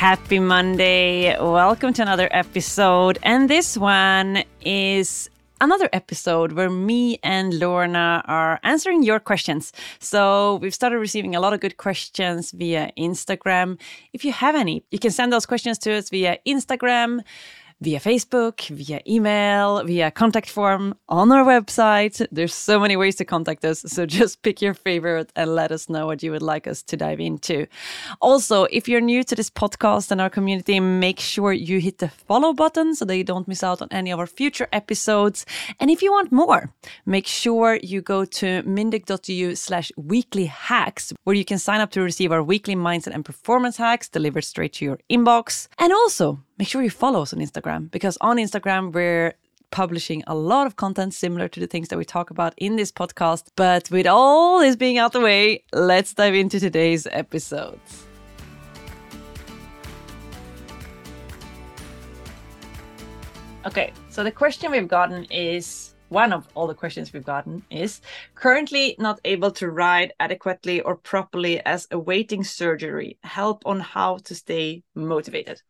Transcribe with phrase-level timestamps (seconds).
[0.00, 1.38] Happy Monday.
[1.38, 3.18] Welcome to another episode.
[3.22, 5.28] And this one is
[5.60, 9.74] another episode where me and Lorna are answering your questions.
[9.98, 13.78] So we've started receiving a lot of good questions via Instagram.
[14.14, 17.20] If you have any, you can send those questions to us via Instagram
[17.80, 22.26] via Facebook, via email, via contact form on our website.
[22.30, 23.80] There's so many ways to contact us.
[23.86, 26.96] So just pick your favorite and let us know what you would like us to
[26.96, 27.66] dive into.
[28.20, 32.08] Also, if you're new to this podcast and our community, make sure you hit the
[32.08, 35.46] follow button so that you don't miss out on any of our future episodes.
[35.78, 36.70] And if you want more,
[37.06, 42.02] make sure you go to mindeq.eu slash weekly hacks, where you can sign up to
[42.02, 45.68] receive our weekly mindset and performance hacks delivered straight to your inbox.
[45.78, 49.32] And also, make sure you follow us on Instagram because on Instagram, we're
[49.70, 52.92] publishing a lot of content similar to the things that we talk about in this
[52.92, 53.44] podcast.
[53.56, 58.04] But with all this being out the way, let's dive into today's episodes.
[63.64, 68.02] Okay, so the question we've gotten is one of all the questions we've gotten is
[68.34, 73.16] currently not able to ride adequately or properly as awaiting surgery.
[73.22, 75.62] Help on how to stay motivated.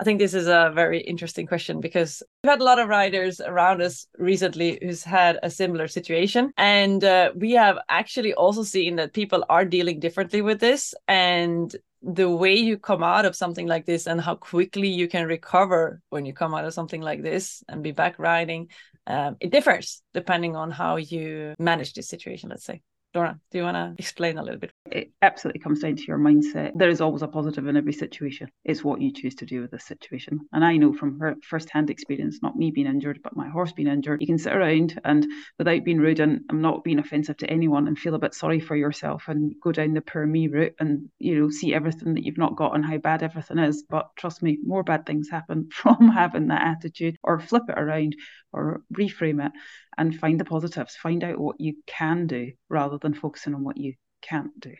[0.00, 3.38] I think this is a very interesting question because we've had a lot of riders
[3.38, 6.54] around us recently who's had a similar situation.
[6.56, 10.94] And uh, we have actually also seen that people are dealing differently with this.
[11.06, 15.26] And the way you come out of something like this and how quickly you can
[15.26, 18.68] recover when you come out of something like this and be back riding,
[19.06, 22.80] um, it differs depending on how you manage this situation, let's say.
[23.12, 24.70] Lorna, do you want to explain a little bit?
[24.86, 26.72] It absolutely comes down to your mindset.
[26.76, 28.48] There is always a positive in every situation.
[28.64, 30.40] It's what you choose to do with this situation.
[30.52, 33.88] And I know from her first-hand experience, not me being injured, but my horse being
[33.88, 35.26] injured, you can sit around and
[35.58, 38.60] without being rude and I'm not being offensive to anyone and feel a bit sorry
[38.60, 42.24] for yourself and go down the poor me route and, you know, see everything that
[42.24, 43.82] you've not got and how bad everything is.
[43.90, 48.14] But trust me, more bad things happen from having that attitude or flip it around
[48.52, 49.52] or reframe it
[49.98, 53.76] and find the positives, find out what you can do rather than focusing on what
[53.76, 54.74] you can't do.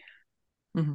[0.77, 0.95] Mm-hmm.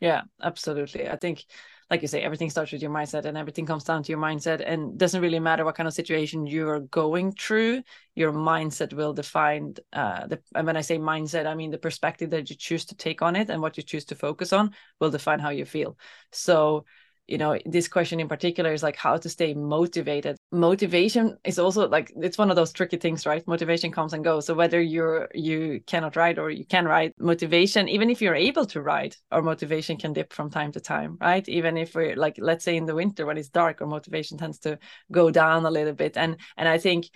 [0.00, 1.08] Yeah, absolutely.
[1.08, 1.44] I think,
[1.90, 4.62] like you say, everything starts with your mindset and everything comes down to your mindset.
[4.66, 7.82] And doesn't really matter what kind of situation you're going through,
[8.14, 10.40] your mindset will define uh, the.
[10.54, 13.36] And when I say mindset, I mean the perspective that you choose to take on
[13.36, 15.98] it and what you choose to focus on will define how you feel.
[16.32, 16.86] So
[17.30, 20.36] you know this question in particular is like how to stay motivated.
[20.50, 23.46] Motivation is also like it's one of those tricky things right?
[23.46, 24.46] Motivation comes and goes.
[24.46, 28.66] So whether you're you cannot ride or you can ride motivation even if you're able
[28.66, 31.48] to ride our motivation can dip from time to time right?
[31.48, 34.58] Even if we're like let's say in the winter when it's dark our motivation tends
[34.60, 34.78] to
[35.12, 36.16] go down a little bit.
[36.16, 37.10] And and i think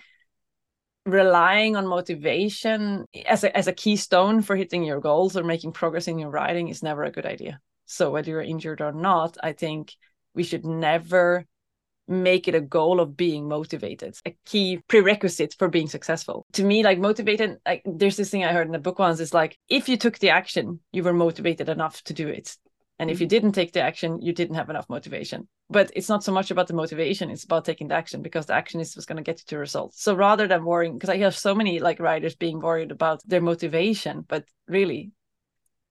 [1.05, 6.07] relying on motivation as a, as a keystone for hitting your goals or making progress
[6.07, 9.53] in your riding is never a good idea so whether you're injured or not, I
[9.53, 9.93] think
[10.33, 11.45] we should never
[12.07, 16.45] make it a goal of being motivated a key prerequisite for being successful.
[16.53, 19.33] To me like motivated like there's this thing i heard in the book once is
[19.33, 22.55] like if you took the action you were motivated enough to do it.
[22.97, 23.31] And if you mm-hmm.
[23.31, 25.47] didn't take the action you didn't have enough motivation.
[25.69, 28.53] But it's not so much about the motivation it's about taking the action because the
[28.53, 30.01] action is what's going to get you to results.
[30.01, 33.41] So rather than worrying because i hear so many like riders being worried about their
[33.41, 35.11] motivation but really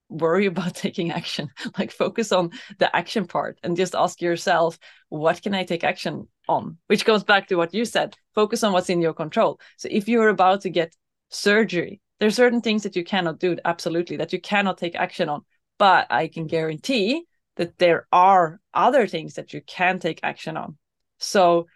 [0.09, 4.79] worry about taking action like focus on the action part and just ask yourself
[5.09, 6.77] what can i take action on?
[6.89, 9.61] Which goes back to what you said focus on what's in your control.
[9.79, 10.95] So if you're about to get
[11.31, 15.43] surgery there's certain things that you cannot do absolutely that you cannot take action on.
[15.79, 17.25] But i can guarantee
[17.57, 20.77] that there are other things that you can take action on.
[21.19, 21.67] So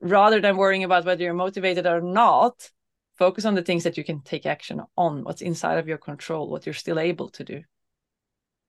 [0.00, 2.70] rather than worrying about whether you're motivated or not
[3.18, 6.50] focus on the things that you can take action on what's inside of your control
[6.50, 7.62] what you're still able to do.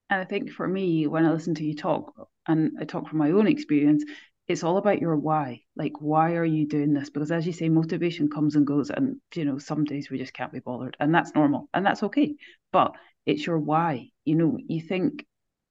[0.09, 2.13] And i think for me when i listen to you talk
[2.47, 4.03] and i talk from my own experience
[4.47, 5.61] it's all about your why.
[5.75, 7.09] Like why are you doing this?
[7.09, 10.33] Because as you say motivation comes and goes and you know some days we just
[10.33, 12.35] can't be bothered and that's normal and that's okay.
[12.71, 12.95] But
[13.25, 14.09] it's your why.
[14.23, 15.25] You know you think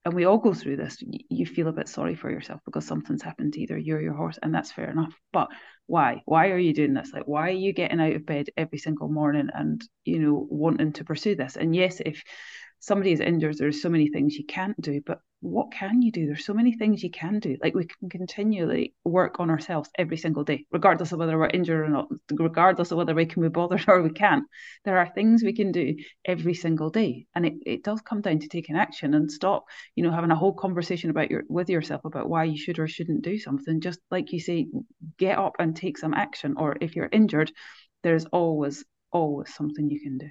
[0.07, 3.23] and we all go through this you feel a bit sorry for yourself because something's
[3.23, 5.13] happened to either you or your horse and that's fair enough.
[5.33, 5.49] But
[5.87, 6.23] why?
[6.27, 7.11] Why are you doing this?
[7.13, 10.93] Like why are you getting out of bed every single morning and you know wanting
[10.93, 11.57] to pursue this?
[11.57, 12.23] And yes if
[12.81, 16.27] somebody is injured, there's so many things you can't do, but what can you do?
[16.27, 17.57] There's so many things you can do.
[17.63, 21.87] Like we can continually work on ourselves every single day, regardless of whether we're injured
[21.87, 24.45] or not, regardless of whether we can be bothered or we can't.
[24.85, 27.27] There are things we can do every single day.
[27.35, 30.37] And it, it does come down to taking action and stop, you know, having a
[30.37, 33.81] whole conversation about your with yourself about why you should or shouldn't do something.
[33.81, 34.67] Just like you say,
[35.19, 36.55] get up and take some action.
[36.57, 37.53] Or if you're injured,
[38.03, 40.31] there's always, always something you can do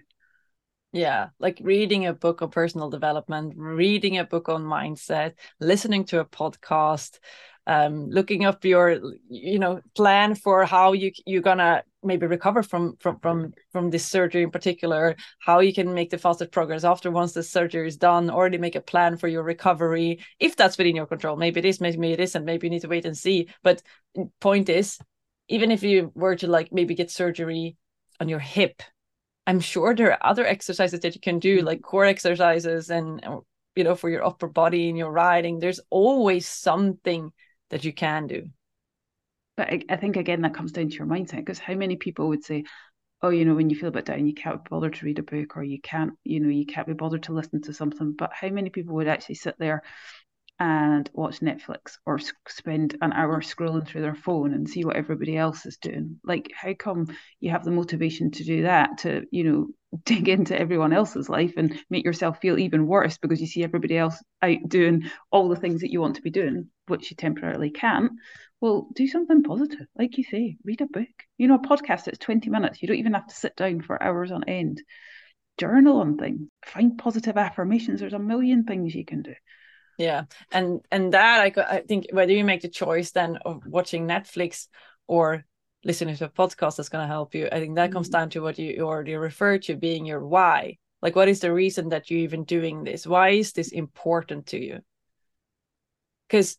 [0.96, 6.22] yeah like reading a book on personal development reading a book on mindset listening to
[6.22, 7.20] a podcast
[7.68, 12.96] um, looking up your you know plan for how you you're gonna maybe recover from
[13.02, 17.12] from from from this surgery in particular how you can make the fastest progress after
[17.12, 20.96] once the surgery is done already make a plan for your recovery if that's within
[20.96, 21.36] your control.
[21.36, 22.46] Maybe it is maybe it isn't.
[22.46, 23.50] Maybe you need to wait and see.
[23.64, 23.82] But
[24.40, 24.98] point is
[25.50, 27.76] even if you were to like maybe get surgery
[28.22, 28.82] on your hip
[29.48, 31.66] I'm sure there are other exercises that you can do, mm-hmm.
[31.66, 33.40] like core exercises and uh,
[33.76, 35.60] you know for your upper body and your riding.
[35.60, 37.32] There's always something
[37.70, 38.50] that you can do.
[39.58, 42.30] But I, I think again that comes down to your mindset because how many people
[42.30, 42.64] would say,
[43.22, 45.20] oh, you know, when you feel a bit down, you can't be bothered to read
[45.20, 48.14] a book or you can't, you know, you can't be bothered to listen to something.
[48.14, 49.84] But how many people would actually sit there
[50.60, 55.36] and watch Netflix or spend an hour scrolling through their phone and see what everybody
[55.36, 56.20] else is doing.
[56.24, 57.08] Like, how come
[57.42, 59.68] you have the motivation to do that to, you know,
[60.06, 63.98] dig into everyone else's life and make yourself feel even worse because you see everybody
[63.98, 67.70] else out doing all the things that you want to be doing, which you temporarily
[67.70, 68.14] can't?
[68.62, 69.88] Well, do something positive.
[69.98, 71.08] Like you say, read a book.
[71.38, 72.82] You know, a podcast that's 20 minutes.
[72.82, 74.82] You don't even have to sit down for hours on end.
[75.58, 76.48] Journal on things.
[76.66, 78.00] Find positive affirmations.
[78.00, 79.34] There's a million things you can do
[79.98, 80.24] yeah.
[80.52, 84.68] And and that I, I think whether you make the choice then of watching netflix
[85.08, 85.46] or
[85.84, 87.94] listening to a podcast that's going to help you i think that mm-hmm.
[87.94, 90.78] comes down to what you already referred to being your why.
[91.02, 93.06] Like what is the reason that you're even doing this?
[93.06, 94.80] Why is this important to you?
[96.28, 96.58] Because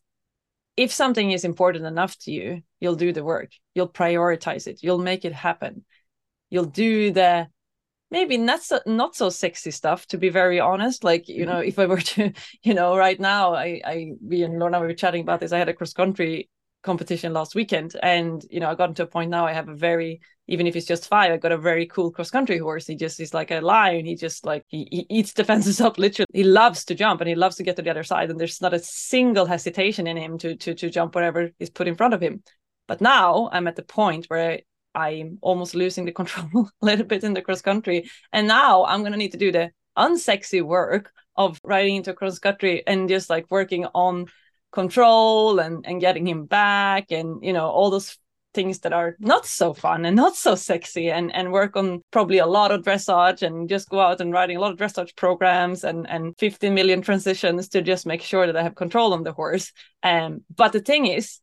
[0.77, 3.51] if something is important enough to you you'll do the work.
[3.73, 4.83] You'll prioritize it.
[4.83, 5.85] You'll make it happen.
[6.49, 7.47] You'll do the
[8.11, 11.03] maybe not so not so sexy stuff to be very honest.
[11.03, 12.31] Like you know if i were to
[12.63, 15.51] you know right now i i we and lorna we were chatting about this.
[15.51, 16.49] I had a cross country
[16.83, 19.75] competition last weekend and you know i got to a point now i have a
[19.75, 22.87] very even if it's just five i got a very cool cross country horse.
[22.87, 24.05] He just is like a lion.
[24.05, 26.27] He just like he, he eats the fences up literally.
[26.33, 28.61] He loves to jump and he loves to get to the other side and there's
[28.61, 32.13] not a single hesitation in him to to to jump whatever is put in front
[32.13, 32.43] of him.
[32.87, 34.61] But now i'm at the point where
[34.97, 38.09] I'm almost losing the control a little bit in the cross country.
[38.33, 42.39] And now I'm going to need to do the unsexy work of riding into cross
[42.39, 44.25] country and just like working on
[44.71, 48.17] control and, and getting him back and, you know, all those
[48.53, 52.39] things that are not so fun and not so sexy and and work on probably
[52.39, 55.83] a lot of dressage and just go out and riding a lot of dressage programs
[55.83, 59.31] and and 15 million transitions to just make sure that I have control on the
[59.31, 59.71] horse.
[60.01, 61.39] Um, but the thing is,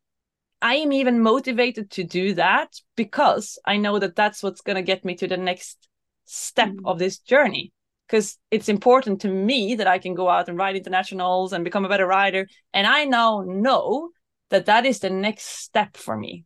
[0.60, 4.82] I am even motivated to do that because I know that that's what's going to
[4.82, 5.88] get me to the next
[6.24, 6.80] step mm.
[6.84, 7.72] of this journey.
[8.06, 11.84] Because it's important to me that I can go out and ride internationals and become
[11.84, 12.46] a better rider.
[12.72, 14.10] And I now know
[14.50, 16.44] that that is the next step for me.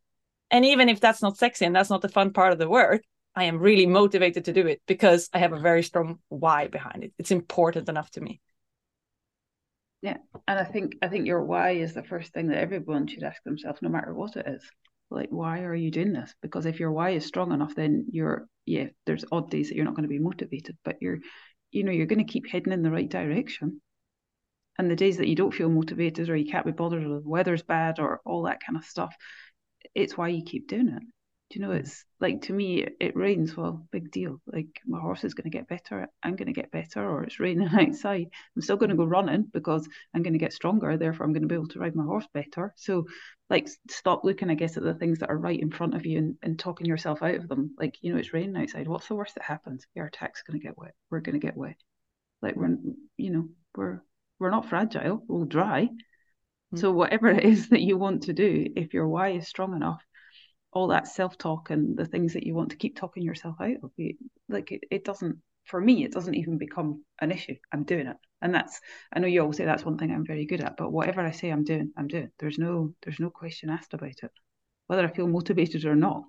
[0.50, 3.02] And even if that's not sexy and that's not the fun part of the work,
[3.34, 7.04] I am really motivated to do it because I have a very strong why behind
[7.04, 7.12] it.
[7.18, 8.40] It's important enough to me.
[10.00, 13.25] Yeah, and I think I think your why is the first thing that everyone should
[13.25, 14.62] ask themselves, no matter what it is.
[15.11, 16.35] Like, why are you doing this?
[16.43, 18.88] Because if your why is strong enough, then you're yeah.
[19.07, 21.19] There's odd days that you're not going to be motivated, but you're,
[21.73, 23.81] you know, you're going to keep heading in the right direction.
[24.78, 27.28] And the days that you don't feel motivated or you can't be bothered or the
[27.28, 29.17] weather's bad or all that kind of stuff,
[29.95, 31.02] it's why you keep doing it
[31.50, 34.40] do you know it's like to me it rains well big deal.
[34.47, 37.40] Like my horse is going to get better i'm going to get better or it's
[37.40, 38.26] raining outside.
[38.55, 41.43] I'm still going to go running because i'm going to get stronger therefore i'm going
[41.43, 42.75] to be able to ride my horse better.
[42.76, 43.07] So
[43.49, 46.19] like stop looking i guess at the things that are right in front of you
[46.19, 47.75] and, and talking yourself out of them.
[47.78, 48.87] Like you know it's raining outside.
[48.88, 49.87] What's the worst that happens?
[49.97, 50.95] Our tack's going to get wet.
[51.11, 51.76] We're going to get wet.
[52.43, 52.76] Like we're
[53.17, 54.02] you know we're
[54.38, 55.23] we're not fragile.
[55.26, 55.88] We'll dry.
[56.69, 56.81] Mm-hmm.
[56.81, 60.02] so whatever it is that you want to do if your why is strong enough
[60.78, 63.90] all that self-talk and the things that you want to keep talking yourself out of
[64.49, 67.56] like it, it doesn't for me it doesn't even become an issue.
[67.73, 68.16] I'm doing it.
[68.40, 68.80] And that's
[69.12, 71.32] i know you all say that's one thing i'm very good at but whatever i
[71.32, 72.30] say i'm doing i'm doing.
[72.38, 74.30] There's no there's no question asked about it
[74.87, 76.23] whether i feel motivated or not.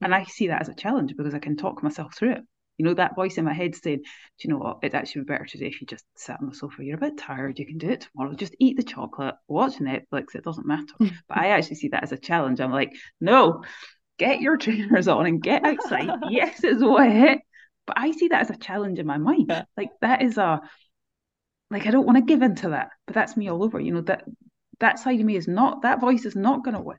[0.00, 0.20] And mm.
[0.20, 2.42] i see that as a challenge because i can talk myself through it
[2.80, 4.04] you know, that voice in my head saying, Do
[4.38, 4.78] you know what?
[4.82, 6.82] It'd actually be better today if you just sat on the sofa.
[6.82, 7.58] You're a bit tired.
[7.58, 8.32] You can do it tomorrow.
[8.32, 10.34] Just eat the chocolate, watch Netflix.
[10.34, 10.94] It doesn't matter.
[10.98, 12.58] but I actually see that as a challenge.
[12.58, 13.64] I'm like, No,
[14.18, 16.08] get your trainers on and get outside.
[16.30, 17.40] yes, it's wet.
[17.86, 19.48] But I see that as a challenge in my mind.
[19.50, 19.64] Yeah.
[19.76, 20.62] Like that is a
[21.70, 23.78] like I don't want to give into that, but that's me all over.
[23.78, 24.24] You know that
[24.78, 26.96] that side of me is not that voice is not going to win.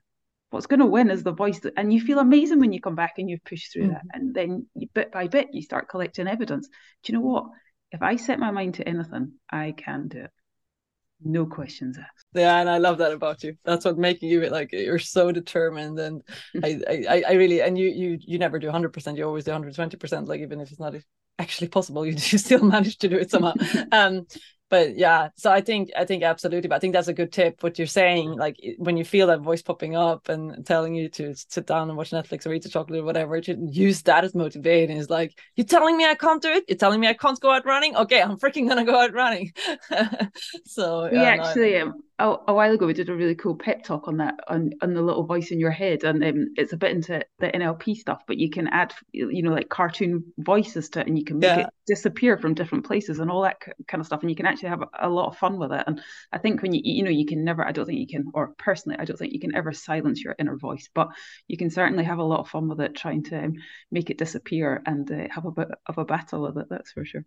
[0.51, 2.95] What's going to win is the voice, that, and you feel amazing when you come
[2.95, 3.93] back and you've pushed through mm.
[3.93, 6.67] that, and then you, bit by bit you start collecting evidence.
[7.03, 7.45] Do you know what?
[7.91, 10.31] If I set my mind to anything, I can do it.
[11.23, 12.25] No questions asked.
[12.33, 13.55] Yeah, and I love that about you.
[13.63, 16.21] That's what making you like you're so determined, and
[16.63, 18.91] I, I, I really, and you, you, you never do 100.
[18.91, 20.27] percent You always do 120 percent.
[20.27, 20.95] Like even if it's not
[21.39, 23.53] actually possible, you, you still manage to do it somehow.
[23.91, 24.25] um,
[24.71, 27.61] but yeah so i think i think absolutely but i think that's a good tip
[27.61, 31.35] what you're saying like when you feel that voice popping up and telling you to
[31.35, 34.33] sit down and watch netflix or eat a chocolate or whatever to use that as
[34.33, 36.63] motivating is like you're telling me i can't do it?
[36.67, 37.95] You're telling me i can't go out running?
[37.95, 39.53] Okay i'm freaking gonna go out running.
[40.65, 43.55] So we yeah, actually no, um, a, a, while ago we did a really cool
[43.55, 46.73] pep talk on that on, on the little voice in your head and um, it's
[46.73, 50.89] a bit into the nlp stuff but you can add you know like cartoon voices
[50.89, 51.59] to it and you can make yeah.
[51.61, 54.69] it disappear from different places and all that kind of stuff and you can actually
[54.69, 56.01] have a, a, lot of fun with it and
[56.31, 58.53] i think when you you know you can never i don't think you can or
[58.57, 61.09] personally i don't think you can ever silence your inner voice but
[61.47, 63.55] you can certainly have a lot of fun with it trying to um,
[63.91, 67.03] make it disappear and uh, have a bit of a battle with it that's for
[67.03, 67.25] sure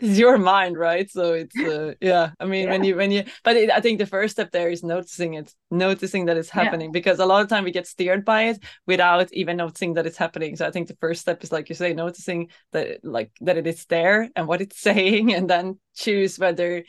[0.00, 2.70] it's your mind right so it's uh, yeah i mean yeah.
[2.70, 5.52] when you when you but it, i think the first step there is noticing it
[5.70, 6.92] noticing that it's happening yeah.
[6.92, 10.16] because a lot of time we get steered by it without even noticing that it's
[10.16, 13.56] happening so i think the first step is like you say noticing that like that
[13.56, 16.82] it is there and what it's saying and then choose whether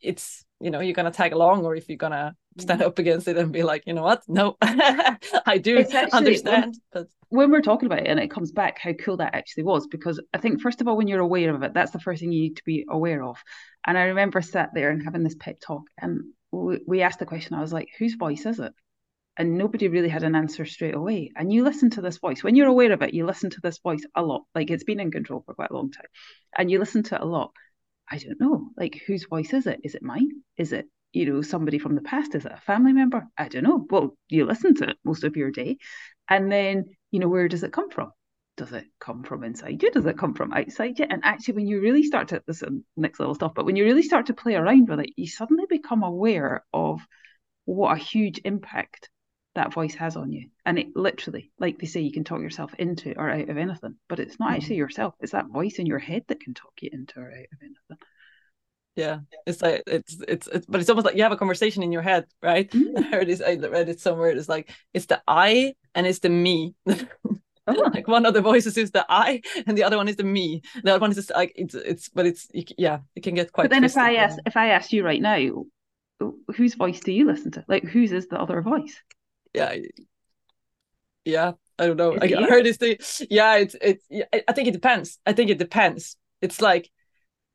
[0.00, 3.36] it's you know you're gonna tag along or if you're gonna stand up against it
[3.36, 4.22] and be like you know what?
[4.28, 8.78] No i do actually, understand but when we're talking about it and it comes back
[8.78, 11.62] how cool that actually was because i think first of all when you're aware of
[11.62, 13.42] it that's the first thing you need to be aware of.
[13.86, 17.26] And i remember sat there and having this pep talk and we, we asked the
[17.26, 18.72] question i was like whose voice is it?
[19.38, 21.32] And nobody really had an answer straight away.
[21.34, 22.44] And you listen to this voice.
[22.44, 24.42] When you're aware of it you listen to this voice a lot.
[24.54, 26.04] Like it's been in control for quite a long time.
[26.56, 27.52] And you listen to it a lot.
[28.10, 28.68] I don't know.
[28.76, 29.80] Like whose voice is it?
[29.84, 30.42] Is it mine?
[30.58, 33.64] Is it you know somebody from the past is it a family member i don't
[33.64, 35.76] know well you listen to it most of your day
[36.28, 38.10] and then you know, where does it come from?
[38.56, 39.90] Does it come from inside you?
[39.90, 41.06] Does it come from outside you?
[41.08, 42.62] And actually, when you really start to this
[42.96, 45.64] next level stuff, but when you really start to play around with it, you suddenly
[45.68, 47.00] become aware of
[47.64, 49.08] what a huge impact
[49.54, 50.48] that voice has on you.
[50.64, 53.96] And it literally, like they say, you can talk yourself into or out of anything,
[54.08, 54.80] but it's not actually mm-hmm.
[54.80, 55.14] yourself.
[55.20, 58.06] It's that voice in your head that can talk you into or out of anything.
[58.94, 61.92] Yeah, it's like it's, it's it's but it's almost like you have a conversation in
[61.92, 62.70] your head, right?
[62.70, 62.98] Mm.
[62.98, 64.30] I heard this, I read it somewhere.
[64.30, 66.74] It's like it's the I and it's the me.
[67.68, 67.90] Oh.
[67.94, 70.62] like one of the voices is the I, and the other one is the me.
[70.82, 73.64] The other one is just like it's it's, but it's yeah, it can get quite.
[73.64, 75.64] But then if I ask if I ask you right now,
[76.56, 77.64] whose voice do you listen to?
[77.68, 79.00] Like whose is the other voice?
[79.54, 79.76] Yeah,
[81.24, 81.52] yeah.
[81.78, 82.18] I don't know.
[82.20, 82.96] I, I heard this thing.
[83.30, 84.04] Yeah, it's it's.
[84.48, 85.18] I think it depends.
[85.24, 86.16] I think it depends.
[86.40, 86.90] It's like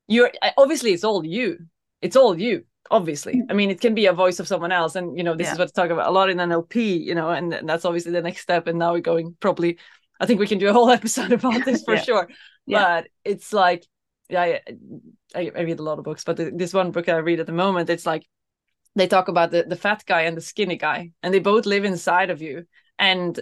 [0.08, 1.60] you're obviously it's all you.
[2.02, 3.46] It's all you obviously mm.
[3.50, 5.54] i mean it can be a voice of someone else and you know this yeah.
[5.54, 8.12] is what to talk about a lot in nlp you know and, and, that's obviously
[8.12, 9.78] the next step and now we're going probably
[10.20, 12.02] i think we can do a whole episode about this for yeah.
[12.02, 12.30] sure
[12.66, 13.02] yeah.
[13.02, 13.86] but it's like
[14.30, 14.60] yeah
[15.36, 17.46] I, I, read a lot of books but the, this one book i read at
[17.46, 18.26] the moment it's like
[18.96, 21.86] they talk about the, the fat guy and the skinny guy and they both live
[21.86, 22.66] inside of you
[22.98, 23.40] and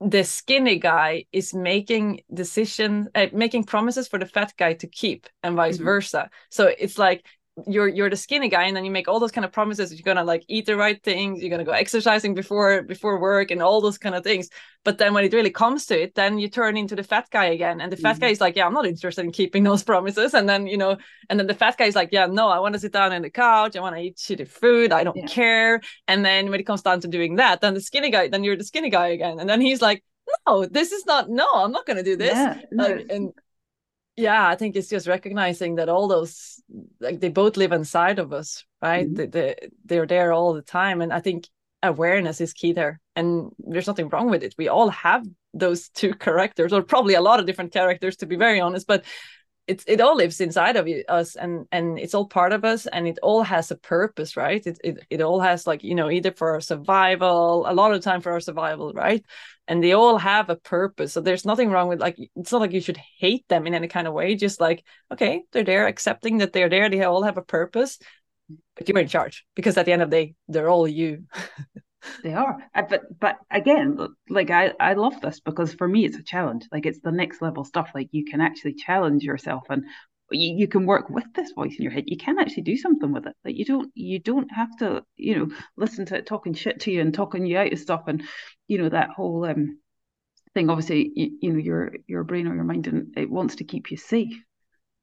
[0.00, 5.26] the skinny guy is making decisions uh, making promises for the fat guy to keep
[5.42, 5.84] and vice mm-hmm.
[5.84, 7.24] versa so it's like
[7.66, 10.02] you're you're the skinny guy and then you make all those kind of promises you're
[10.02, 13.80] gonna like eat the right things you're gonna go exercising before before work and all
[13.80, 14.48] those kind of things.
[14.84, 17.46] But then when it really comes to it then you turn into the fat guy
[17.46, 18.20] again and the fat mm-hmm.
[18.20, 20.34] guy is like yeah i'm not interested in keeping those promises.
[20.34, 20.96] And then you know
[21.28, 23.22] and then the fat guy is like yeah no i want to sit down on
[23.22, 25.26] the couch i want to eat shitty food i don't yeah.
[25.26, 25.80] care.
[26.06, 28.56] And then when it comes down to doing that then the skinny guy then you're
[28.56, 29.40] the skinny guy again.
[29.40, 30.04] And then he's like
[30.46, 32.34] no this is not no i'm not gonna do this.
[32.34, 33.32] Yeah, like, and
[34.18, 36.62] yeah i think it's just recognizing that all those
[37.00, 39.06] like they both live inside of us right?
[39.06, 39.14] Mm-hmm.
[39.14, 41.48] they, they, they're there all the time and i think
[41.82, 44.54] awareness is key there and there's nothing wrong with it.
[44.58, 48.36] We all have those two characters or probably a lot of different characters to be
[48.36, 49.04] very honest but
[49.66, 53.06] it's it all lives inside of us and and it's all part of us and
[53.06, 54.66] it all has a purpose right?
[54.66, 58.02] It, it it all has like you know either for our survival a lot of
[58.02, 59.24] time for our survival right
[59.68, 61.12] and they all have a purpose.
[61.12, 63.86] So there's nothing wrong with like it's not like you should hate them in any
[63.86, 64.82] kind of way just like
[65.12, 67.98] okay they're there accepting that they're there they all have a purpose
[68.76, 71.24] but you're in charge because at the end of the day they're all you.
[72.22, 72.56] They are.
[72.88, 73.98] But but again
[74.30, 76.64] like i i love this because for me it's a challenge.
[76.70, 77.90] Like it's the next level stuff.
[77.92, 79.82] Like you can actually challenge yourself and
[80.30, 82.04] you, you can work with this voice in your head.
[82.06, 83.34] You can actually do something with it.
[83.44, 86.92] Like you don't you don't have to you know listen to it talking shit to
[86.92, 88.22] you and talking you out of stuff and
[88.68, 89.78] you know that whole um
[90.54, 93.64] thing obviously you, you know your your brain or your mind and it wants to
[93.64, 94.34] keep you safe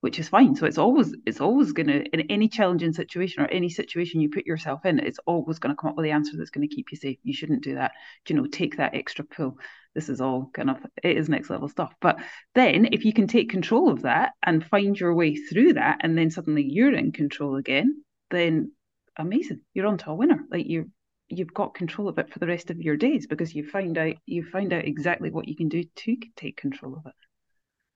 [0.05, 0.55] which is fine.
[0.55, 4.29] So it's always it's always going to in any challenging situation or any situation you
[4.29, 6.75] put yourself in, it's always going to come up with the answer that's going to
[6.75, 7.17] keep you safe.
[7.23, 7.93] You shouldn't do that.
[8.29, 9.57] You know, take that extra pull.
[9.95, 11.91] This is all kind of it is next level stuff.
[12.01, 12.19] But
[12.53, 16.15] then if you can take control of that and find your way through that, and
[16.15, 18.73] then suddenly you're in control again, then
[19.17, 19.61] amazing.
[19.73, 20.45] You're on to a winner.
[20.51, 20.91] Like you
[21.29, 24.15] you've got control of it for the rest of your days because you find out
[24.25, 27.13] you find out exactly what you can do to take control of it.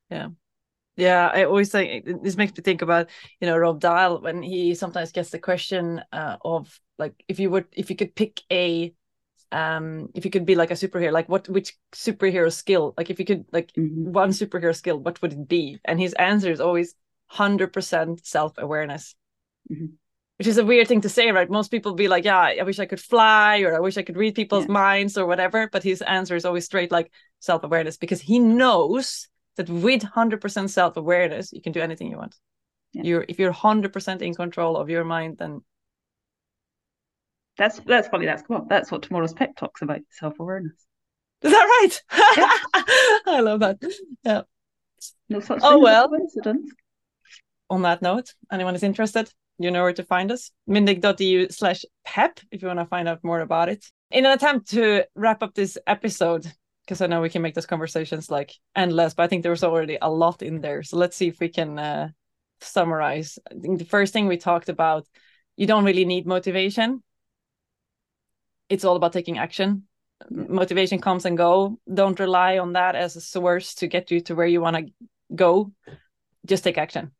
[0.09, 0.29] Yeah.
[0.95, 3.09] Yeah, I always think this makes me think about
[3.39, 7.50] you know Rob Dial when he sometimes gets the question uh, of like if you
[7.51, 8.93] would if you could pick a
[9.51, 13.17] um if you could be like a superhero like what which superhero skill like if
[13.17, 14.12] you could like mm-hmm.
[14.12, 16.93] one superhero skill what would it be and his answer is always
[17.33, 19.15] 100% self-awareness
[19.71, 19.86] mm-hmm.
[20.39, 21.50] Which is a weird thing to say right?
[21.50, 24.17] Most people be like yeah i wish i could fly or i wish i could
[24.17, 24.72] read people's yeah.
[24.72, 29.27] minds or whatever but his answer is always straight like self-awareness because he knows
[29.58, 32.36] that with 100% self-awareness you can do anything you want.
[32.93, 33.03] Yeah.
[33.03, 35.62] you're if you're 100% in control of your mind then
[37.58, 40.74] that's that's funny that's come up that's what tomorrow's pep talks about self-awareness.
[41.41, 42.01] Is that right?
[42.38, 42.84] Yeah.
[43.36, 43.77] i love that.
[44.24, 44.41] Yeah.
[45.29, 46.10] No oh well.
[47.69, 52.39] on that note anyone is interested you know where to find us mindeq.eu slash pep
[52.51, 55.53] if you want to find out more about it in an attempt to wrap up
[55.53, 56.51] this episode
[56.89, 59.63] because I know we can make those conversations like endless, but I think there was
[59.63, 60.81] already a lot in there.
[60.81, 62.09] So let's see if we can uh,
[62.61, 63.37] summarize.
[63.49, 65.05] I think the first thing we talked about,
[65.55, 67.03] you don't really need motivation.
[68.69, 69.83] It's all about taking action.
[70.31, 71.77] Motivation comes and go.
[71.93, 74.91] Don't rely on that as a source to get you to where you want to
[75.35, 75.71] go.
[76.47, 77.11] Just take action.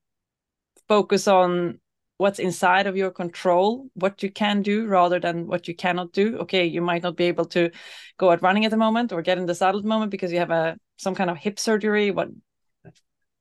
[0.88, 1.80] Focus on
[2.20, 6.38] what's inside of your control, what you can do rather than what you cannot do.
[6.40, 7.72] Okay, you might not be able to
[8.18, 10.30] go out running at the moment or get in the saddle at the moment because
[10.32, 12.12] you have a some kind of hip surgery.
[12.12, 12.28] What,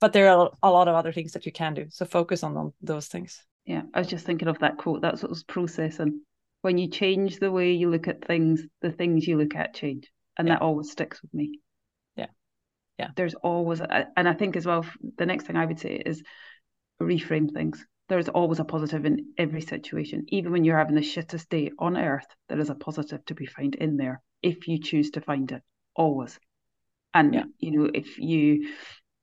[0.00, 1.86] but there are a lot of other things that you can do.
[1.90, 3.44] So focus on, those things.
[3.66, 5.02] Yeah, I was just thinking of that quote.
[5.02, 6.20] That's what was processing.
[6.62, 10.08] When you change the way you look at things, the things you look at change,
[10.36, 10.54] and yeah.
[10.54, 11.58] that always sticks with me.
[12.14, 12.26] Yeah,
[12.96, 13.08] yeah.
[13.16, 14.86] There's always, and I think as well,
[15.16, 16.22] the next thing I would say is
[17.02, 20.24] reframe things there's always a positive in every situation.
[20.28, 23.46] Even when you're having the shittest day on earth, there is a positive to be
[23.46, 25.62] found in there if you choose to find it.
[25.94, 26.38] Always.
[27.14, 27.44] And yeah.
[27.58, 28.72] you know, if you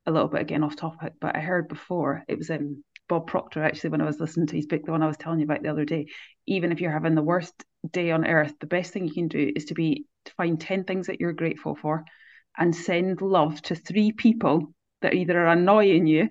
[0.06, 3.63] a little bit again off topic, but I heard before it was um Bob Proctor
[3.63, 5.63] actually when I was listening to his book, the one I was telling you about
[5.63, 6.08] the other day.
[6.48, 7.54] Even if you're having the worst
[7.91, 10.84] day on earth, the best thing you can do is to be to find 10
[10.84, 12.04] things that you're grateful for
[12.58, 16.30] and send love to three people that either are annoying you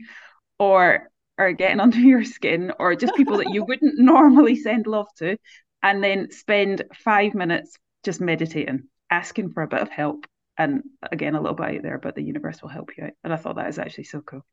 [0.58, 5.08] or are getting under your skin or just people that you wouldn't normally send love
[5.18, 5.36] to
[5.82, 10.26] and then spend five minutes just meditating asking for a bit of help.
[10.56, 13.12] And again a little bit out there but the universe will help you out.
[13.24, 14.44] And i thought that is actually so cool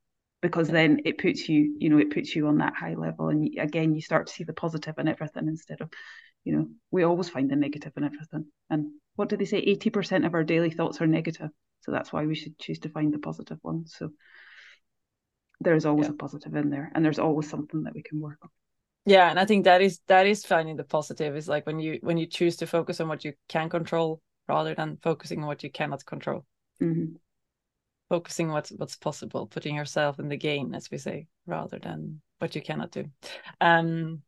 [0.42, 3.48] because then it puts you you know it puts you on that high level and
[3.60, 5.92] again you start to see the positive in everything instead of
[6.44, 8.46] you know we always find the negative in everything.
[8.70, 9.64] And what do they say?
[9.64, 11.50] 80% of our daily thoughts are negative.
[11.82, 13.96] So that's why we should choose to find the positive ones.
[13.98, 14.12] So
[15.64, 16.14] there's always yeah.
[16.14, 18.50] a positive in there and there's always something that we can work on
[19.06, 22.00] yeah and i think that is that is finding the positive is like when you
[22.02, 25.64] when you choose to focus on what you can control rather than focusing on what
[25.64, 26.46] you cannot control
[26.82, 27.14] mm-hmm.
[28.10, 32.56] focusing what's what's possible putting yourself in the game as we say rather than what
[32.56, 33.06] you cannot do
[33.62, 34.22] um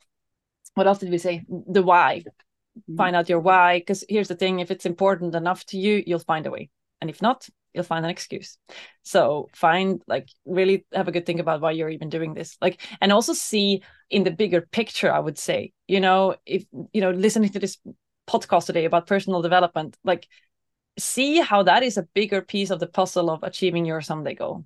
[0.75, 2.95] what else did we say the why mm-hmm.
[2.95, 6.19] find out your why because here's the thing if it's important enough to you you'll
[6.19, 6.69] find a way
[7.01, 8.57] and if not you'll find an excuse.
[9.03, 12.57] So find like really have a good think about why you're even doing this.
[12.62, 17.01] Like and also see in the bigger picture i would say you know if you
[17.01, 17.77] know listening to this
[18.29, 20.27] podcast today about personal development like
[20.97, 24.65] see how that is a bigger piece of the puzzle of achieving your someday goal.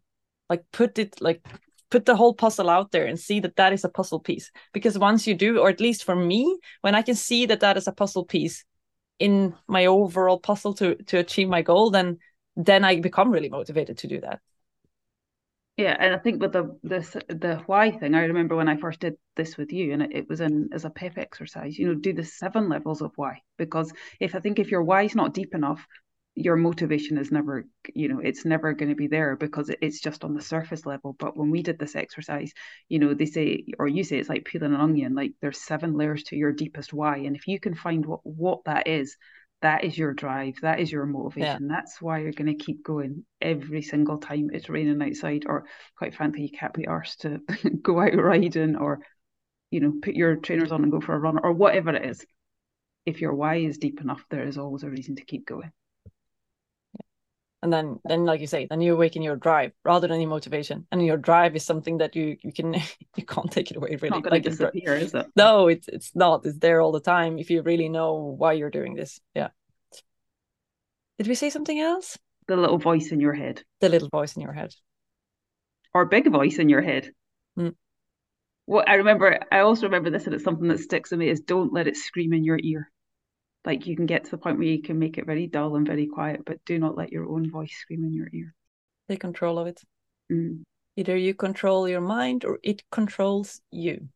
[0.49, 1.45] Like put it like
[1.89, 4.51] put the whole puzzle out there and see that that is a puzzle piece.
[4.73, 7.77] Because once you do or at least for me when i can see that that
[7.77, 8.65] is a puzzle piece
[9.19, 12.17] in my overall puzzle to to achieve my goal then
[12.57, 14.41] then I become really motivated to do that.
[15.77, 18.99] Yeah, and I think with the this the why thing, I remember when I first
[18.99, 21.77] did this with you, and it, it was in as a pep exercise.
[21.77, 25.03] You know, do the seven levels of why, because if I think if your why
[25.03, 25.85] is not deep enough,
[26.33, 30.23] your motivation is never, you know, it's never going to be there because it's just
[30.23, 31.15] on the surface level.
[31.19, 32.53] But when we did this exercise,
[32.89, 35.13] you know, they say, or you say, it's like peeling an onion.
[35.13, 38.63] Like there's seven layers to your deepest why, and if you can find what what
[38.65, 39.15] that is,
[39.61, 41.67] that is your drive that is your motivation.
[41.67, 41.75] Yeah.
[41.75, 45.65] that's why you're going to keep going every single time it's raining outside or
[45.97, 47.39] quite frankly you can't be arsed to
[47.81, 48.99] go out riding or
[49.71, 52.25] you know put your trainers on and go for a run or whatever it is.
[53.05, 55.71] If your why is deep enough there is always a reason to keep going
[57.63, 60.85] and then then like you say then you awaken your drive rather than your motivation.
[60.91, 62.73] And your drive is something that you you can
[63.15, 64.09] you can't take it away really.
[64.09, 65.27] not going to disappear is it?
[65.35, 66.45] No it's it's not.
[66.45, 69.19] It's there all the time if you really know why you're doing this.
[69.33, 69.49] Yeah.
[71.17, 72.17] Did we say something else?
[72.47, 73.63] The little voice in your head.
[73.81, 74.73] The little voice in your head.
[75.93, 77.11] Or big voice in your head.
[77.57, 77.73] Mm.
[78.67, 81.39] well i remember i also remember this and it's something that sticks with me is
[81.39, 82.91] don't let it scream in your ear
[83.67, 85.85] like you can get to the point where you can make it very dull and
[85.85, 88.55] very quiet, but do not let your own voice scream in your ear.
[89.09, 89.81] Take control of it.
[90.31, 90.63] Mm.
[90.95, 94.07] Either you control your mind or it controls you.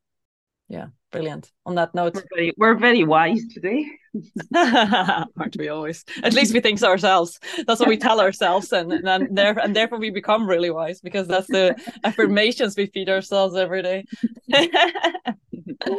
[0.69, 1.51] Yeah, brilliant.
[1.65, 3.85] On that note, we're very, we're very wise today.
[4.55, 6.05] Aren't we always?
[6.23, 7.37] At least we think so ourselves.
[7.67, 11.27] That's what we tell ourselves, and and, there, and therefore we become really wise because
[11.27, 14.05] that's the affirmations we feed ourselves every day.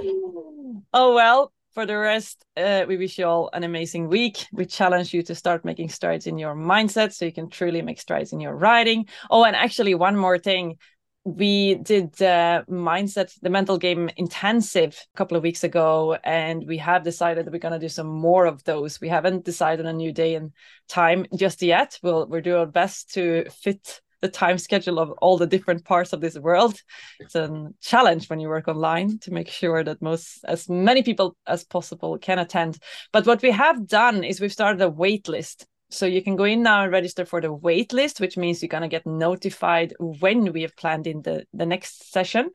[0.95, 4.47] oh well, for the rest, uh, we wish you all an amazing week.
[4.53, 8.01] We challenge you to start making strides in your mindset so you can truly make
[8.01, 9.09] strides in your writing.
[9.31, 10.79] Oh, and actually, one more thing.
[11.25, 16.79] We did uh, mindset, the mental game intensive a couple of weeks ago, and we
[16.79, 19.01] have decided that we're going to do some more of those.
[19.01, 20.53] We haven't decided a new day and
[20.89, 21.99] time just yet.
[22.03, 26.13] We'll we'll do our best to fit the time schedule of all the different parts
[26.13, 26.81] of this world.
[27.21, 31.37] It's a challenge when you work online to make sure that most as many people
[31.47, 32.79] as possible can attend.
[33.13, 35.67] But what we have done is we've started a wait list.
[35.91, 38.69] So you can go in now and register for the wait list, which means you're
[38.69, 42.51] gonna get notified when we have planned in the, the next session.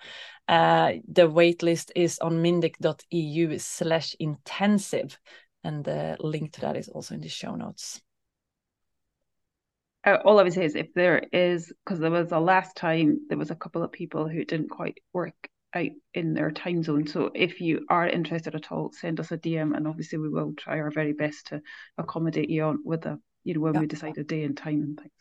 [0.47, 5.19] Uh, the wait list is on mindeq.eu slash intensive.
[5.63, 8.01] And the link to that is also in the show notes
[10.07, 13.19] Uh, all I would say is if there is, because there was a last time
[13.27, 15.35] there was a couple of people who didn't quite work
[15.75, 17.05] out in their time zone.
[17.07, 20.53] So if you are interested at all, send us a DM, and obviously we will
[20.53, 21.61] try our very best to
[21.97, 23.81] accommodate you on with a you know when yeah.
[23.81, 25.11] we decide a day and time and things.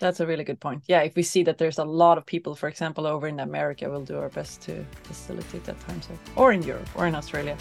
[0.00, 0.84] That's a really good point.
[0.88, 3.88] Yeah, if we see that there's a lot of people, for example, over in America,
[3.90, 7.58] we'll do our best to facilitate that time zone, or in Europe, or in Australia,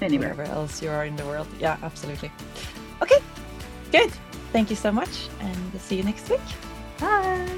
[0.00, 1.48] anywhere wherever else you are in the world.
[1.58, 2.30] Yeah, absolutely.
[3.02, 3.18] Okay,
[3.90, 4.12] good.
[4.52, 6.40] Thank you so much and see you next week.
[7.00, 7.48] Bye.